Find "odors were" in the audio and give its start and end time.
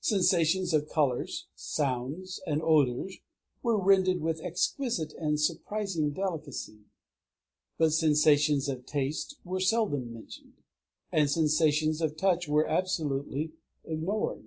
2.62-3.78